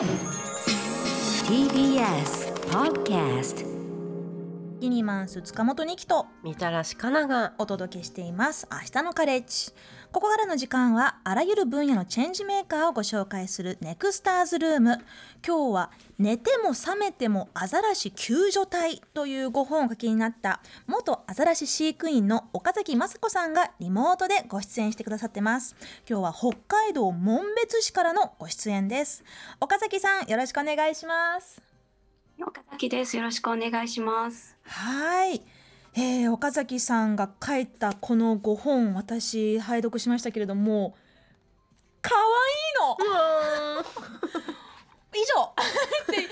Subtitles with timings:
[0.00, 0.08] TBS
[2.70, 3.66] Podcast
[4.80, 8.66] ユニマンス塚本二木とみたらしかながお届けしています。
[8.72, 9.74] 明日のカレッジ
[10.12, 14.98] ここからの時間はあらゆる分野のチェンジメーカーをご紹介するネクスターズルーム。
[15.46, 25.76] 今日は寝ても覚めてもアザラシ救助隊というご本を書きになった元アザラシ飼育員の岡崎雅子さんがリモートでご出演してくださってます。
[26.08, 29.22] 今日は北海道紋別市からのご出演です。
[29.60, 31.62] 岡崎さんよろしくお願いします。
[32.42, 33.16] 岡崎です。
[33.16, 34.56] よろしくお願いします。
[34.64, 35.40] はい、
[35.94, 40.94] えー、岡崎さんが書いたこの5本私拝読しましたけれども
[42.02, 44.00] 可愛いの。
[45.12, 45.52] 以上。
[46.10, 46.22] で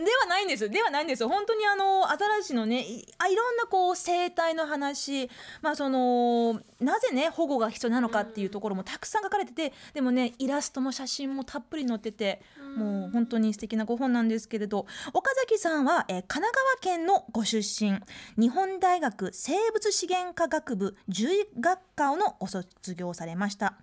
[0.00, 0.68] なではないんです。
[0.68, 1.26] ではないんです。
[1.26, 5.30] 本当にあのアザラシのねいあいろんなこう生態の話
[5.62, 12.42] まあそのなぜね保護が必要なのかっていうところもたくさん書かれててでもねイラストも写真もたっぷり載ってて
[12.76, 18.00] もう本当に素敵なご本なんですけれど岡崎さんは、えー神奈川県のご出身
[18.36, 23.74] 日本大学生物資源科学部獣医学科のご卒業されました。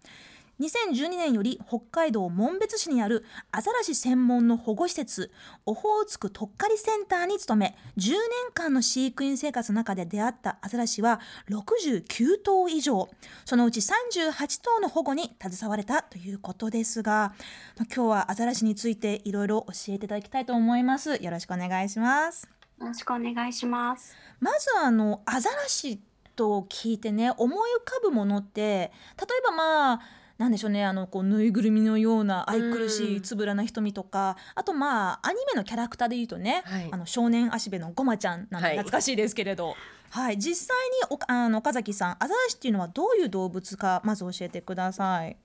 [0.59, 5.31] 2012年より北海道紋別市にあるアザラシ専門の保護施設
[5.66, 8.17] オホーツクとっかりセンターに勤め10年
[8.53, 13.09] 間の飼育員生活の中で出会ったアザラシは69頭以上。
[13.44, 17.33] そのうち38頭の保護に携われたということですが
[17.78, 21.22] 今日はアザラシについていろいろ教えていただきたいと思います。
[21.22, 22.50] よろしくお願いします。
[22.80, 24.16] よろしくお願いします。
[24.39, 26.00] まずあのアザラシ
[26.36, 30.02] と聞いてね思い浮かぶものって例えばまあ
[30.38, 39.75] なんでしょうねあのこうぬいぐるみのような愛くるしいつぶらな瞳とかあとまあアニメのキャラクターで言うとね、はいあの少年足部のごまちゃんなんてはい懐かしいですけれど、
[40.09, 40.77] はい実際
[41.09, 45.38] におあの岡崎さんアザラシっていうのはどういう動物かまず教えてください。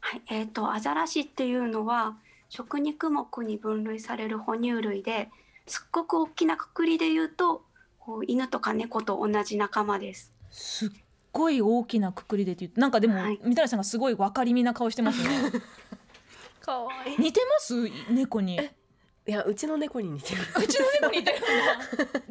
[0.00, 2.16] はい、えっ、とアザラシっていうのは
[2.48, 5.28] 食肉目に分類される哺乳類で
[5.66, 7.62] すっごく大きなくくりで言うと
[7.98, 10.32] こう犬とか猫と同じ仲間です。
[10.50, 10.90] すっ
[11.32, 13.40] ごい大きなくくりでって言うなんかでも、はい。
[13.42, 15.28] 三谷さんがすごい分かりみな顔してますね。
[16.60, 17.16] かわいい。
[17.18, 17.74] 似てます？
[18.10, 18.60] 猫に。
[19.26, 21.38] いやうちの猫に似てるうちの猫に似てる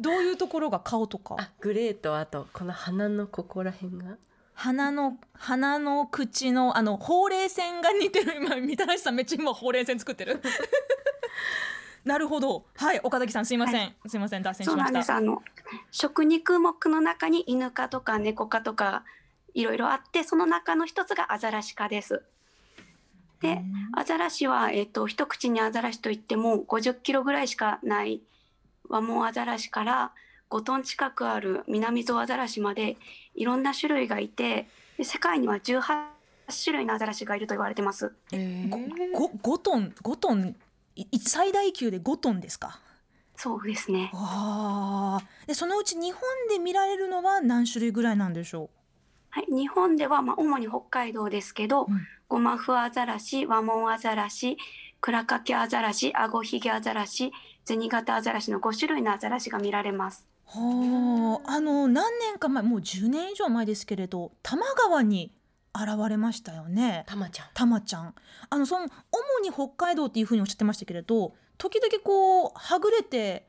[0.00, 1.36] どういうところが顔とか？
[1.38, 4.16] あグレーとあとこの鼻のここら辺が？
[4.52, 8.34] 鼻の鼻の口のあのほうれい線が似てる。
[8.42, 10.42] 今みたらしさんめっちゃ今ほうれい線作ってる
[12.04, 12.64] なるほど。
[12.76, 15.18] はい岡崎さんすいません、すいません脱線そうなんしましたです。
[15.18, 15.42] あの
[15.90, 19.04] 食肉目の中に犬科とか猫科とか
[19.54, 22.22] いろいろあってその中の一つがアザラシ科です。
[23.40, 23.62] で
[23.96, 28.20] アザラシは、えっと一口にアザラシといっても50キロぐらいしかない
[28.88, 30.12] ワモンアザラシから
[30.50, 32.96] 5トン近くあるミナミゾウアザラシまで
[33.34, 34.68] いろんな種類がいて
[34.98, 36.08] で世界には18
[36.62, 38.12] 種類のアザラシがいると言われてます。
[38.68, 40.56] ごご5トン5トン
[41.18, 42.80] 最大級で5トンですか？
[43.36, 44.10] そうですね。
[44.12, 45.46] あー。
[45.48, 48.70] でそのうち日本で見られるのは何種類ぐらいなんでしょ
[49.30, 52.06] はい、日本ではまあ主に北海道ですけど、うん。
[52.28, 54.56] ゴマフアザラシ、ワモンアザラシ、
[55.00, 57.32] クラカケアザラシ、アゴヒゲアザラシ、
[57.64, 60.26] ゼニガタアザラシの5種類のアザラシが見られます。
[60.54, 61.52] うはあ。
[61.52, 65.32] あの何年か前もう10年以上前ですけれど多摩川に
[65.74, 67.04] 現れましたよね。
[67.06, 67.46] たまちゃん。
[67.54, 68.14] たまちゃん。
[68.48, 73.46] あのその主に北海道っていうふうにおっしゃってましたけれど時々こうはぐれて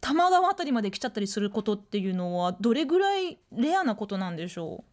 [0.00, 4.84] 多摩川あたりまで来ちゃったりすることっていうのはどれぐらいレアなことなんでしょ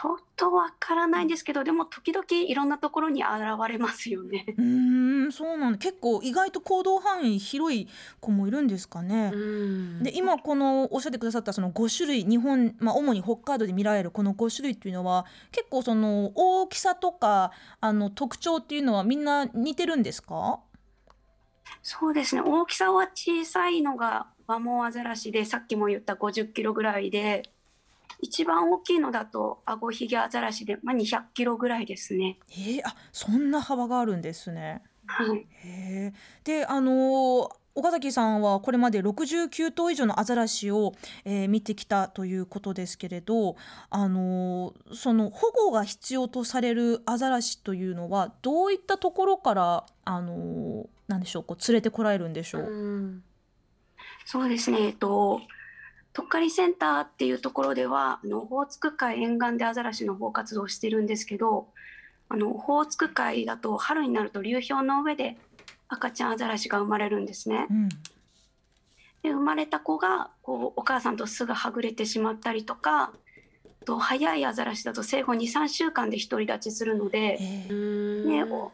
[0.00, 3.30] ちょっとわからないんですけど、でも時々いろんなところに現
[3.68, 4.46] れますよね。
[4.56, 7.88] うんそうなんだ結構意外と行動範囲広い
[8.20, 9.30] 子もいるんですかね。
[9.30, 20.60] んで今このおっしゃってくださったその5種類日本、まあ、主に北海道で見られるこの5種類っていうのは結構その大きさとかあの特徴っていうのはみんな似てるんですか？
[21.82, 22.42] そうですね。
[22.42, 27.42] 大きさは小さいのがワモンアザラシで、さっきも言った50キロぐらいで、
[28.20, 32.38] 一番大きいのだとアゴヒゲアザラシで、まあ、200キロぐらいですね。
[32.50, 34.82] えー、あそんな幅があるんですね。
[35.06, 35.46] はい。
[35.64, 40.94] へーであのー岡崎さんはこれまで69頭以上のアザラシを、
[41.24, 43.54] えー見てきたということですけれど、
[43.88, 52.62] あのーその保護が必要とされるアザラシというのはどういったところから、あのーなんでしょうこう連れてこられるんでしょう？
[52.64, 53.22] うん
[54.26, 54.78] そうですね。
[54.86, 55.40] えっと、
[56.12, 61.68] とっかりセンターっていうところでは、あのオホーツク海沿岸でアザラシの保護活動をしてるんですけど、
[62.28, 65.36] あのオホーツク海だと春になると流氷の上で
[65.88, 67.66] 赤ちゃんアザラシが生まれるんですね。
[67.70, 67.88] うん。
[69.22, 73.12] で生まれた子がこうお母さんとすぐはぐれてしまったりとか、
[73.84, 78.72] と早いアザラシだと生後2、3週間で独り立ちするので、ね、お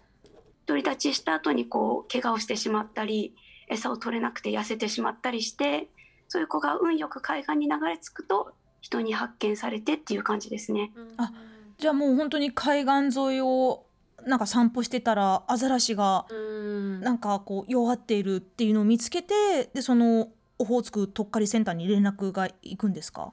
[0.66, 3.34] 独り立ちした後にこう怪我をしてしまったり
[3.68, 5.88] 餌を取れなくて痩せてしまったりして
[6.28, 10.92] そういう子が運よく海岸に流れ着くと人に発見されてっていう感じですね。
[11.16, 11.32] あ
[11.78, 13.84] じゃあもう本当に海岸沿いを
[14.26, 17.00] なんか散歩してたらアザラシがうん。
[17.00, 20.28] なんかこう弱っているっていうのを見つけてでその
[20.58, 23.32] オホーツクとっかりセンターに連絡が行くんですか？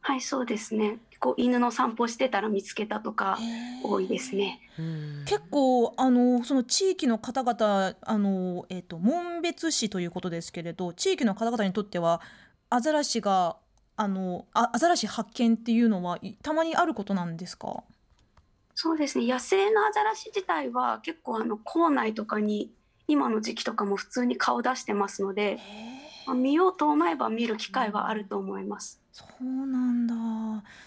[0.00, 3.38] はいそうですねこう犬の散歩してたら見つけたとか
[3.82, 4.60] 多いですね。
[4.78, 5.24] うん。
[5.26, 12.20] 結構あのその地域の方々あの、えっと紋別市ということですけれど地域の方々にとっては
[12.70, 13.56] アザラシが
[13.96, 17.82] あのあアザラシ発見っていうのはいたまにあることなんですか？
[18.74, 19.26] そうですね。
[19.26, 22.70] 野生のアザラシ自体は結構あの校内とかに
[23.08, 25.58] 今の時期とかも普通に顔出してますので、
[26.26, 29.00] まあ見ようと思えば見る機会はあると思います。
[29.12, 30.14] そうなんだ。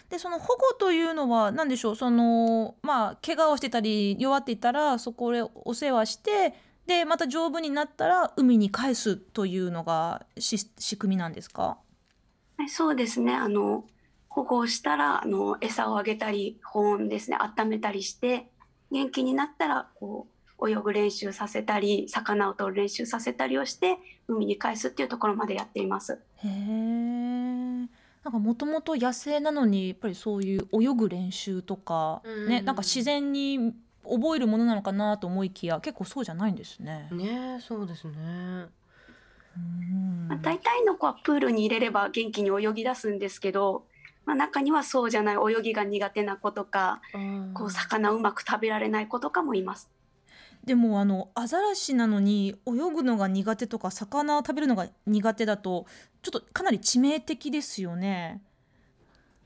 [0.09, 1.95] でその保護というのは何でしょう？
[1.95, 6.53] そのまあ怪我をしてたり弱っていたらそこでお世話して
[6.87, 11.77] でまた丈夫になったら海に返すというのがし仕組みなんですか？
[12.57, 13.33] はい、そうですね。
[13.33, 13.85] あの
[14.29, 17.37] 保護をしたらあの餌をあげたり保温ですね。
[17.37, 18.47] 温めたりして
[18.91, 20.27] 元気になったらこ
[20.59, 23.97] う泳ぐ練習させたり魚を取る練習させたりをして
[24.27, 26.13] 海に返すっていうところまでやっています。
[26.13, 27.30] へえ
[28.23, 33.73] なんかもともと野生なのにやっぱりそういう泳ぐ練習とか、うんねなんか自然に
[34.03, 37.07] 覚えるものなのかなと思いきや結構そうじゃないんですね。
[37.11, 38.67] ねそうですね
[39.57, 43.83] うんまあ、大体の子はプールに入れれば元気に泳ぎ出すんですけど、
[44.25, 47.01] まあ、中にはそうじゃない泳ぎが苦手な子とか
[47.53, 49.89] こう魚をうまく食べられない子とかもいます。
[50.63, 55.87] でもあのアザラシなのに泳ぐのが苦手とか魚を食べるのが苦手だと
[56.21, 58.41] ちょっとかなり致命的ですよね。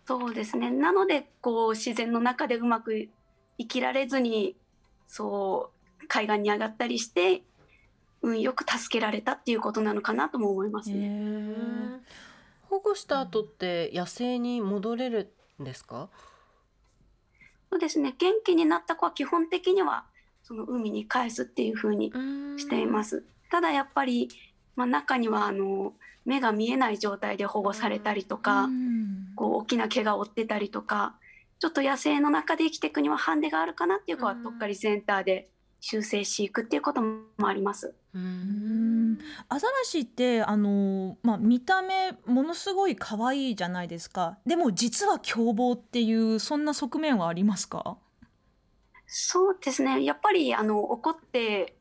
[0.05, 3.07] そうですねなのでこう自然の中でうまく
[3.57, 4.55] 生きられずに
[5.07, 5.71] そ
[6.01, 7.43] う海岸に上がったりして
[8.21, 11.07] 運よく助けられたっていうことなのかなとも思いますね。
[11.07, 12.01] うん
[12.69, 16.09] 保護した後って野生に戻れるんですか？
[17.71, 20.05] そうですね元気になった子は基本的には
[20.47, 22.13] その海に返すっていう風に
[22.57, 23.25] しています。
[23.51, 24.29] ただやっぱり、
[24.77, 25.93] まあ、中にはあの
[26.23, 29.33] 目が見えない状態で保護されたりとか、うん。
[29.35, 31.15] こう大きな怪我を負ってたりとか
[31.59, 35.49] ちょっと野生の中で生きていくにはハンデがあるかなっていう子はうんとっかりセンターで
[35.81, 37.93] 修正飼育っていうこともあります。
[38.13, 39.17] ううんん。
[39.49, 44.37] アザラシってあの、まあ、見た目ものすごい可愛いじゃないですか。
[44.45, 47.97] でも実は凶暴っていうそんな側面はありますか？
[49.17, 50.03] そうですね。
[50.03, 51.77] やっぱりあの怒って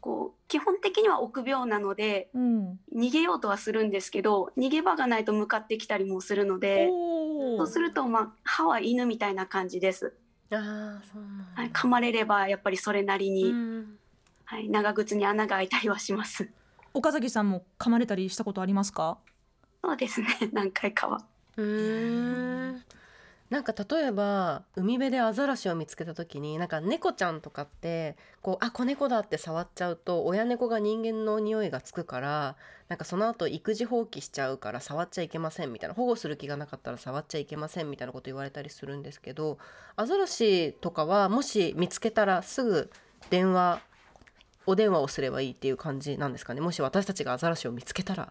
[0.00, 10.14] こう基本的には臆病なのでうん、逃げようとはするんですけど逃げ場がないと向かってきたりもするのでそうすると、まあ、歯は犬みたいな感じです。
[10.52, 11.62] ああそうなんだ。
[11.62, 13.98] はい、噛まれればやっぱりそれなりに、うん。
[14.44, 16.48] はい、長靴に穴が開いたりはします。
[16.94, 19.18] 岡崎さんも噛まれたりしたことありますか？
[19.84, 20.28] そうですね。
[20.52, 21.20] 何回かは。
[21.56, 22.70] うー。
[22.70, 22.82] ん
[23.50, 32.56] なんか例えば海辺でアザラシを見つけた時になんか猫ちゃんとかってこうあ子猫だって触っちゃうと親猫が人間の匂いがつくから
[32.88, 39.56] なんかその後育児放棄しちゃうから触っちゃいけませんみたいな保護する気がなかったら触っちゃいけませんみたいなこと言われたりするんですけど
[39.96, 42.90] アザラシとかはもし見つけたらすぐ
[43.30, 43.80] 電話
[44.66, 46.60] お電話をすればいいっていう感じなんですかね？
[46.60, 48.30] もし私たちがアザラシを見つけたら。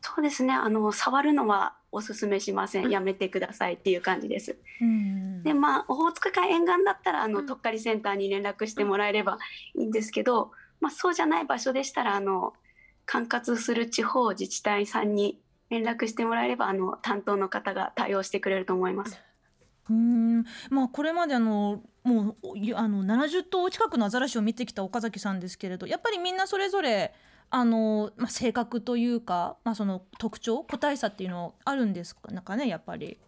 [0.00, 2.90] そうですねあの触るのはおすすめしません。
[2.90, 4.56] やめてくださいっていう感じです。
[4.80, 5.42] うん。
[5.42, 7.46] でまあオホーツク海沿岸だったらあの、うん。
[7.46, 9.38] とっかりセンターに連絡してもらえれば
[9.74, 12.52] いいんですけど、まあ、そうじゃない場所でしたらあの
[13.06, 19.20] 管轄する地方自治体さんに連絡してもらえればあの担当の方が対応してくれると思います。
[19.88, 20.44] うーん。
[20.70, 27.12] まあこれまであのもういあの70頭近くのアザラシを見てきた岡崎さんですけれどやっぱりみんなそれぞれ
[27.50, 33.18] あの、まあ、性格というか、まあ、その特徴個体差っていうのあるんですかなんかねやっぱり。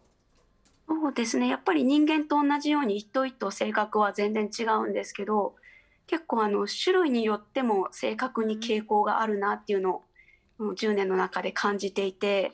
[0.89, 1.49] そうですね。
[1.49, 5.55] やっぱり人間と同じように一頭一頭性格は全然違うんですけど
[6.07, 10.03] 結構あの種類によっても性格に傾向があるなっていうのを
[10.59, 12.53] この10年の中で感じていて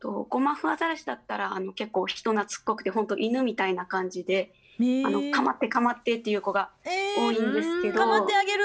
[0.00, 8.64] とゴマフアザラシだったらあの結構人懐っこくて本当犬みたいな感じで、ねあのかまってかまってっていう子がえ多いんですけど、かまってあげる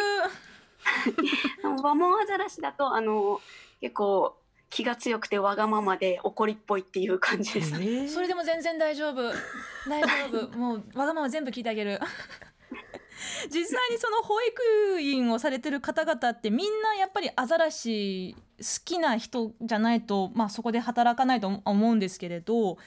[1.64, 3.42] あのワモンアザラシだとあの
[3.80, 4.38] 結構
[4.72, 8.14] 気が強くてわがままで怒りっぽいっていう感じです。
[8.14, 9.32] それでも全然大丈夫。
[9.88, 10.50] 大丈夫。
[10.58, 12.00] もうわがまま全部聞いてあげる。
[13.52, 22.78] 実際にその保育員をされてる方々ってみんなやっぱりアザラシ好きな人じゃないと、まあ、そこで働かないと思うんですけれど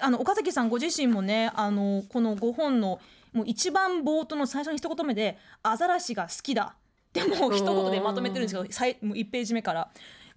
[0.00, 3.00] あの岡崎さんご自身もねあのこの5本の
[3.32, 6.74] もう一番冒頭の最初の一言目で「アザラシが好きだ」
[7.08, 9.90] ってもう一言でまとめてるんですけどさいもう1ページ目から。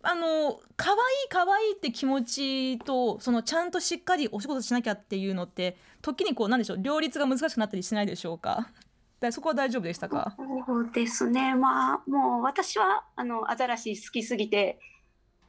[0.03, 0.99] あの可愛い
[1.29, 8.67] 可愛いって気持ちとそのちゃんとしっかりお仕事しなきゃっていうのって時にこうなんでしょう両立が難しくなったりしないでしょうか？
[9.21, 10.35] でそこは大丈夫でしたか？
[10.65, 11.53] そうですね。
[11.53, 14.79] まあもう私はあのアザラシ好きすぎて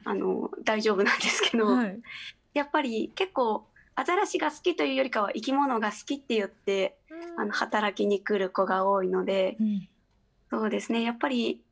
[0.03, 1.99] あの大丈夫なんですけど、はい。
[2.53, 3.65] やっぱり結構
[3.95, 6.95] アザラシが好きというよりかは生き物が好きって言って
[7.37, 9.89] あの働きに来る子が多いので、うん
[10.53, 11.01] そうですね。
[11.01, 11.63] やっぱり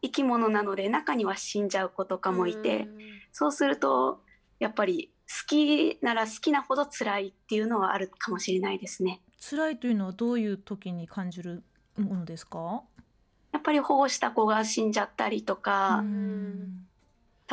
[0.00, 2.88] 生き物なので中には死んじゃう子とかもいて、
[3.32, 4.22] そうすると
[4.58, 9.20] やっぱり好きなら好きなほど辛いっていうのはあるかもしれないですね。
[9.38, 11.62] 辛いというのはどういう時に感じる
[11.98, 12.82] ものですか？
[13.52, 16.86] やっぱり保護した子が死んじゃったりとか、うん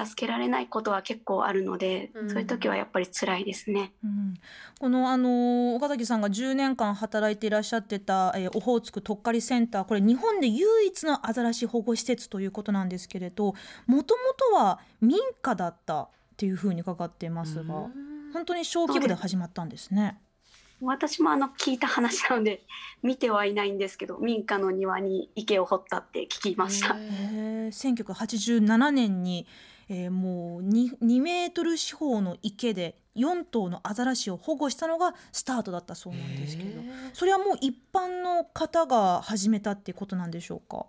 [0.06, 3.94] 助けられないことは結構あるので、うんそういう時はやっぱり辛いですね。
[4.04, 4.34] うん
[4.80, 13.56] このあの岡崎さんが10年間働いていらっしゃってた、えーオホーツクとっかりセンターこれ日本で唯一のアザラシ保護施設ということなんですけれど
[13.88, 17.63] もともとは民家だったっていうふうに伺っていますが、
[18.34, 20.20] 本当に小規模で始まったんですね。
[20.82, 22.63] 私もあの聞いた話なので
[23.01, 26.96] 見てはいないんですけど民家の庭に池を掘ったって聞きました。
[26.96, 29.48] へー1987年に、
[29.89, 36.82] えーもう 2, 2メートル四方の池で4頭のアザラシを保護したのがスタートだったそうなんですけど
[37.13, 40.86] それはもう一般の方が始めたってことなんでしょうか？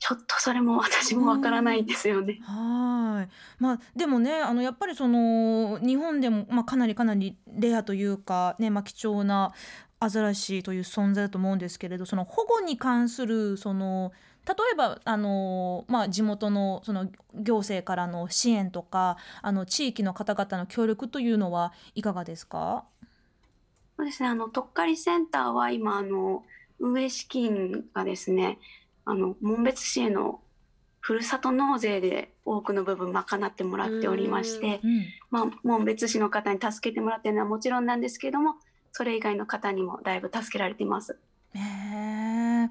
[0.00, 2.38] ちょっとそれも私もわからないんですよね。
[2.44, 3.62] はい。
[3.62, 9.52] まあでもねあのやっぱりその日本でも、まあ、かなりかなりレアというか、ねまあ、貴重な
[10.00, 14.12] アザラシという存在だと思うんですけれどその保護に関するその
[14.46, 22.84] 例えばあの、まあ、地元のその行政からの支援とかあの地域の方々の協力というのはいかがですか？
[23.96, 24.28] そうですね。
[24.28, 26.44] あのとっかりセンターは今あの
[26.78, 28.58] 運営資金がですね
[29.04, 30.40] あの紋別市への
[31.00, 38.56] ふるさと納税で多くの部分賄ってもらっておりまして、うんまあ、紋別市の方に助けてもらってるのはもちろんなんですけれども
[38.90, 41.18] それ以外の方にもだいぶ助けられています。
[41.54, 42.68] へえいい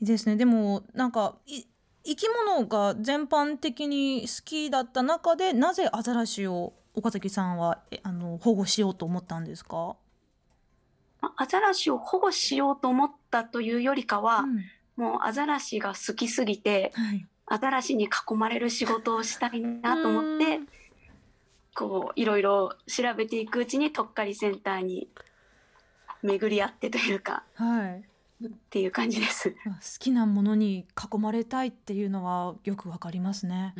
[0.00, 0.36] ですね。
[0.36, 1.64] でもなんかい
[2.04, 9.96] 生き物が全般的に好きだった中でなぜアザラシを岡崎さんはえあの保護しようと思ったんですか、
[11.20, 14.64] まあアザラシを保護しようと思ったというよりかは、うん。
[14.96, 20.60] もうアザラシが好きすぎてはい、アザラシに囲まれる仕事をしたいなと思って
[21.74, 25.08] こういろいろ調べていくうちにとっかりセンターに
[26.22, 27.44] 巡り合ってというか。
[27.54, 28.04] はい、
[28.42, 29.50] っていう感じです。
[29.50, 29.56] 好
[29.98, 33.74] きなものに囲まれたいっていうのはよくわかりますね。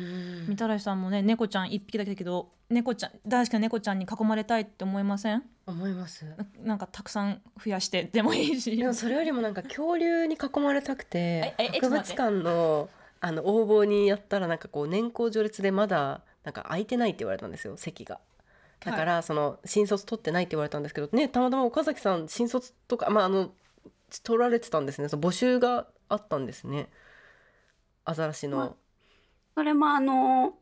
[0.47, 5.43] みたらしさんもね猫ちゃん一匹だけだけど猫ちゃん大好きな猫ちゃんに囲まれたいって思いません？
[5.67, 12.89] 思いますななんかたくさん増やしてでもいいしでもそれよりもなんか恐竜に囲まれたくて博物館の
[13.19, 18.19] あの応募にやったらなんかこう年功序列でまだなんか空いてないって言われたんですよ席が。
[18.83, 23.51] だからその新卒取ってないって言われたんですけどねたまたま岡崎さん新卒とかまああの
[24.19, 26.89] 取られてたんですねその募集があったんですね
[28.03, 28.77] アザラシまの。
[29.55, 30.55] それもあの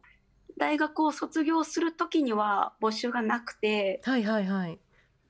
[0.57, 4.79] 大学を卒業する時には募集がなくてはいはいはい。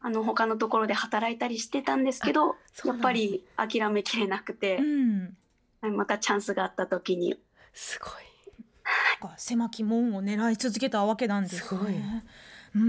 [0.01, 5.37] あの他のところで働いたりしてたんですけどそうなんですやっぱり諦めきれなくてう、ん
[5.95, 7.35] またチャンスがあった時に
[7.73, 8.11] すごい。
[9.21, 11.59] なんか狭き門を狙い続けたわけなんですね。
[11.61, 11.95] すごい
[12.75, 12.81] うん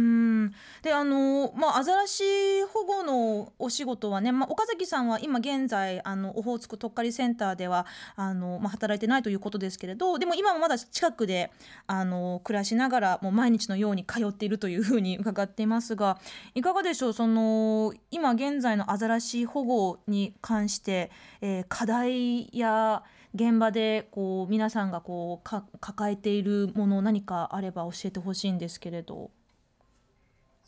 [0.82, 2.24] であのまあアザラシ
[2.72, 11.50] 保護のお仕事はね、まあ、岡崎さんは今現在あのオホーツクとっかりセンターではあの、まあ、働いてないということですけれどでも今もまだ近くで
[11.86, 16.18] あの暮らしながらもう毎日のように通っているというふうに伺っていますが
[16.54, 23.02] いかがでしょうその今現在のアザラシ保護に関して、えー課題や
[23.34, 29.30] 現場でこう皆さんがこうか抱えているもの何かあれば教えてほしいんですけれど。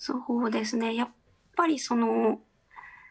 [0.04, 0.16] そ
[0.46, 1.08] うですねやっ
[1.54, 2.40] ぱりその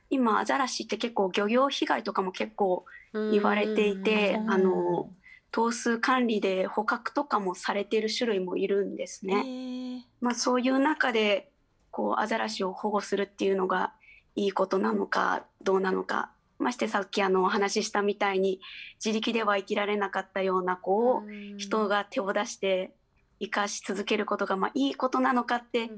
[0.09, 2.83] 今アザラシって結構漁業被害とかも結構
[3.13, 5.09] 言われていてうんあの
[5.51, 9.43] 頭数管理で捕獲とかもされている種類もいるんですね。
[9.43, 10.07] ね。
[10.19, 11.49] まあ、そういう中で
[11.91, 13.93] こうアザラシを保護するっていうのが
[14.35, 18.59] いいことなのかどうなのかましてさっきあのお話ししたみたいに
[19.03, 21.23] 自力では生きられなかったような子を
[21.57, 22.93] 人が手を出して
[23.41, 25.89] 生かし続けることがまあいいことなのかって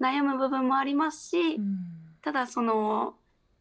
[0.00, 1.78] 悩む部分もありますし、うん。
[2.22, 3.14] ただその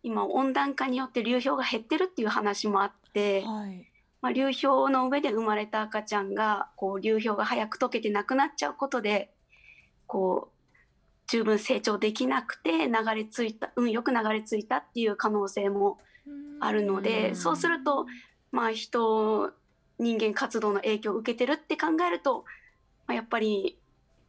[0.03, 3.87] 今温暖化によって流氷が減ってるっていう話もあって、はい。
[4.21, 9.31] まあ、流氷の上で生まれた赤ちゃんがこう流氷が早く溶けてなくなっちゃうことで
[10.07, 10.77] こう
[11.27, 15.99] 十分成長できなくて流れ着いた運よく流れ着いたっていう可能性も
[16.59, 18.07] あるので、うんそうすると
[18.51, 19.53] まあ人
[19.99, 22.45] 人間活動の影響を受けてるって考えると、
[23.09, 23.75] まあ、やっぱり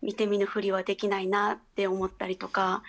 [0.01, 2.83] 見て見ぬふりはできないなって思ったりとか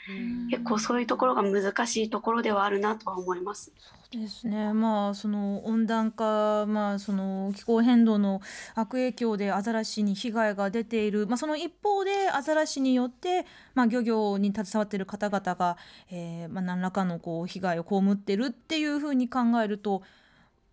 [0.50, 3.74] 結構そういうところが難しいところではあるなとは思います。
[4.10, 4.72] ですね。
[4.72, 8.40] まあその温暖化、まあその気候変動の
[8.74, 11.28] 悪影響でアザラシに被害が出ている。
[11.28, 15.78] まあその一方でアザラシによってまあ漁業に携わっている方々が、
[16.10, 20.02] えー、まあ何らかのこう被害を被ってるっていうふうに考えると、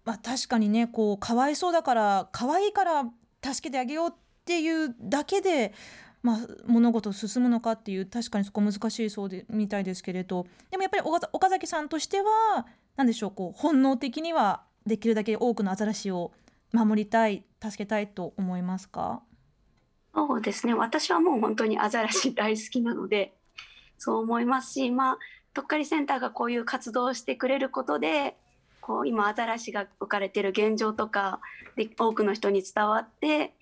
[0.05, 3.05] まあ確かにねこうかわいそうだから可愛いから
[3.43, 5.75] 助けてあげようってていうだけで。
[6.21, 16.33] まあ、物事進むのかっていう確かにそこ難しいそうでみたいですけれどでもやっぱり岡崎さんとしては何でしょうこう本能的にはできるだけ多くのアザラシを
[16.73, 19.23] 守りたい助けたいと思いますか？
[20.12, 23.33] そうですね私はもう本当にアザラシ大好きなので
[23.97, 25.19] そう思いますしまあ
[25.55, 28.37] とっかりセンターがこういう活動をしてくれることで
[28.81, 31.40] こう今アザラシが置かれてる現状とか
[31.76, 33.55] で多くの人に伝わって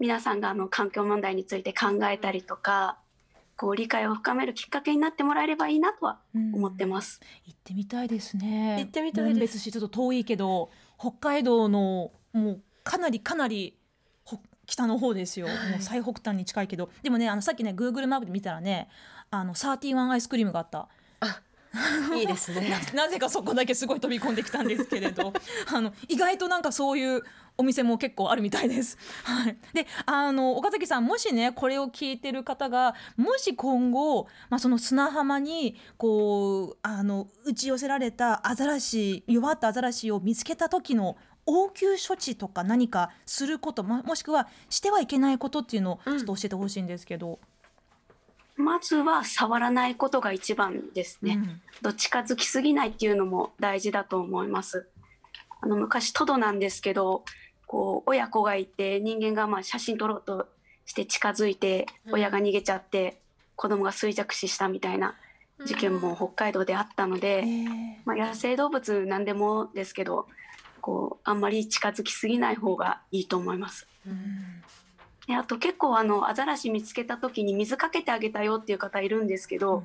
[0.00, 2.96] 皆さんがあの環境問題について考えたりとか
[3.56, 6.18] こう理解を深めるきっかけになってもらえればいいなとは
[6.54, 7.20] 思ってます。
[7.44, 8.76] 行ってみたいですね。
[8.78, 9.34] 行ってみたいです。
[9.34, 13.76] 紋別市ちょっと遠いけど北海道のもうかなりかなり
[14.24, 16.88] ほ北の方ですよ、もう最北端に近いけど。
[17.02, 18.88] でもねあのさっきね Google マップで見たらね
[19.30, 20.88] あの31アイスクリームがあった
[22.18, 22.76] いいですね。
[22.94, 25.32] なぜかそこだけすごい飛び込んできたんですけれど
[25.72, 27.22] あの意外となんかそういう
[27.56, 28.98] お店も結構あるみたいです。
[29.22, 47.38] はい、であの岡崎さんもしねこれを聞いてる方がもし今後、まあ、その砂浜にこうあの打ち寄せられたアザラシ弱ったアザラシを見つけた時の応急処置とか何かすることももしくはしてはいけないことっていうのをちょっと教えてほしいんですけど。
[48.60, 51.34] まずは触らないことが一番ですね。
[51.34, 54.86] うんと近づきすぎないっていうのも大事だと思います。
[55.62, 57.24] あの昔トドなんですけど、
[57.66, 60.46] こう親子がいて人間がまあ写真撮ろうと
[60.84, 63.18] して近づいてうん親が逃げちゃって
[63.56, 65.14] 子供が衰弱死したみたいな
[65.64, 67.68] 事件も北海道であったのえで、ー
[68.04, 70.26] まあ、野生動物なんでもですけど、
[70.80, 73.86] こうあんまり近づきすぎない方がいいと思います。
[74.06, 74.79] うんで
[75.36, 79.84] あと結構あのアザラシ見つけた時に水かけてあげたよっていう方いるんですけど、うん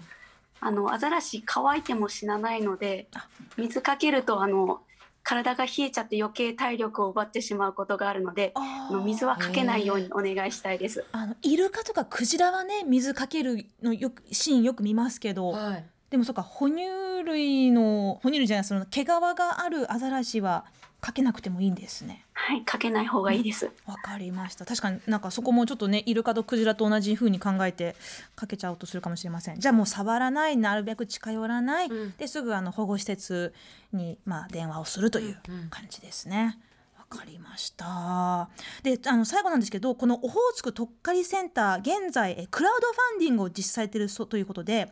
[0.59, 3.27] あのアザラシ乾いても死なないのであ
[3.57, 4.81] 水かけるとあの
[5.21, 11.03] 体が冷えちゃって余計体力を奪ってしまうことがあるのでああの水はかけないようにお願いしたいです。
[11.11, 15.85] あのイルカとかクジラはね水かけるのよくシーンよく見ますけど、はい。
[16.11, 16.83] でもそうか哺乳
[17.25, 20.65] 類の哺乳類じゃないその毛皮があるアザラシは
[21.05, 22.25] かけなくてもいいんですね。
[22.33, 23.69] はい、かけない方がいいです。
[23.85, 27.95] わかりました確かになんかそこもちょっとねイルカとクジラと同じ風に考えて
[28.35, 33.53] かけちゃおうとするかもしれませんじゃあもう触らないなるべく近寄らない、うんですぐあの保護施設
[33.93, 36.57] にまあ電話をするといううんうん感じですね。
[36.97, 38.49] わかりました。
[38.81, 44.91] で、あの最後なんですけど、このオホーツクとっかりセンター現在えクラウドファンディングを実施されているそうということで。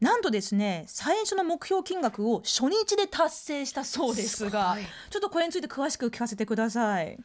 [0.00, 4.76] なんとですね最初の目標金額を初日で達成したそうですが
[5.10, 7.18] ちょっとこれについて詳しく聞かせてください。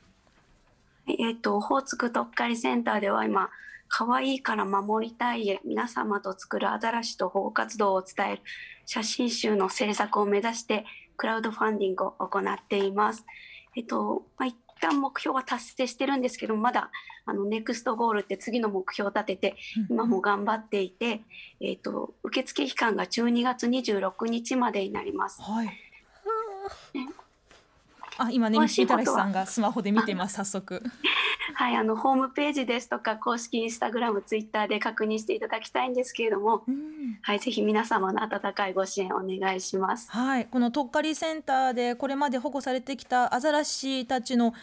[1.05, 3.49] えっ、とオホーツクとっかりセンターでは今
[3.89, 8.41] 可愛いから守りたいへ皆様と作るアザラシと保護活動を伝える
[8.85, 10.85] 写真集の制作を目指して
[11.17, 13.25] クラウドファンディングを行っています。
[13.75, 16.91] えっと、まあ、一旦目標は達成してるんですけどまだ
[17.25, 19.55] あのネクストゴールって次の目標を立てて
[19.89, 21.21] 今も頑張っていて、
[21.61, 25.41] えっと、受付期間が12月26日までになります。
[25.41, 25.69] はい。
[28.17, 30.83] あ、今ね、詳しいことはみたらしさんがスマホで見てます、早速。
[31.55, 40.09] はい、あのホームページですとか公式インスタグラム、ツイッターで確認していただきたいんですけれども、うんはい、ぜひ皆様の温かいご支援お願いします。
[40.11, 44.53] はい、このとっかりセンターでこれまで保護されてきたアザラシたちの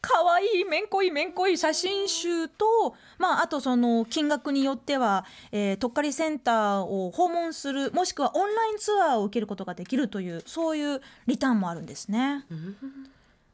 [0.00, 12.44] 可愛いめんこいめんこい写真集と、まあ、あとその金額によっては、えー、とっかりセンターを訪問するもしくはオンラインツアーを受けることができるというそういうリターンもあるんですね。
[12.50, 12.76] うん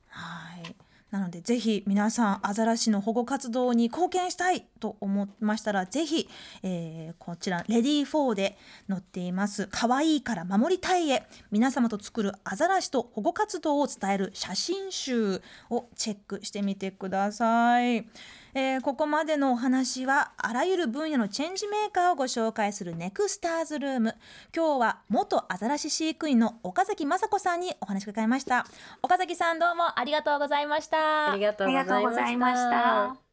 [0.08, 0.87] はい。
[1.10, 6.28] なのでぜひ皆さんアザラシの保護活動に貢献したいと思いましたらぜひ、
[6.62, 8.56] えーこちらレディー4で
[8.88, 18.06] 載っていますかわいいから守りたいへ皆様と作るアザラシと保護活動を伝える写真集をチェックしてみてください。
[18.58, 24.16] えーここまでのお話はあらゆる分野のチェンジメーカーをご紹介するネクスターズルーム。
[24.54, 28.66] 今日は元アザラシ飼育員の岡崎雅子さんにお話を伺いました。
[29.00, 31.32] 岡崎さんどうもありがとうございました。
[31.32, 31.72] ありがとうご
[32.10, 33.27] ざいました。